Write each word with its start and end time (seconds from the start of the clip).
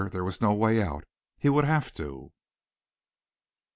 There 0.09 0.23
was 0.23 0.41
no 0.41 0.51
way 0.55 0.81
out. 0.81 1.03
He 1.37 1.47
would 1.47 1.65
have 1.65 1.93
to. 1.93 2.31